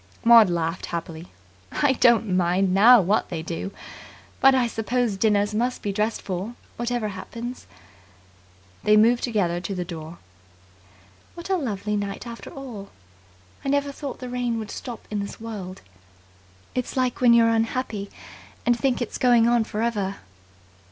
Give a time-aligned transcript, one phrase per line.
[0.23, 1.27] Maud laughed happily.
[1.71, 3.69] "I don't mind now what they do.
[4.39, 7.67] But I suppose dinners must be dressed for, whatever happens."
[8.81, 10.17] They moved together to the door.
[11.35, 12.89] "What a lovely night after all!
[13.63, 15.83] I never thought the rain would stop in this world.
[16.73, 18.09] It's like when you're unhappy
[18.65, 20.15] and think it's going on for ever."